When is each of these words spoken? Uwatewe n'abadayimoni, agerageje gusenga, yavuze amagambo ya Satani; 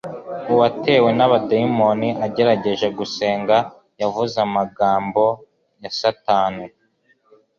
Uwatewe 0.51 1.09
n'abadayimoni, 1.17 2.09
agerageje 2.25 2.87
gusenga, 2.99 3.55
yavuze 4.01 4.35
amagambo 4.47 5.23
ya 5.81 5.91
Satani; 5.99 6.65